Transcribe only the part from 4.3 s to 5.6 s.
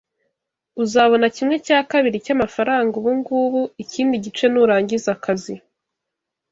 nurangiza akazi.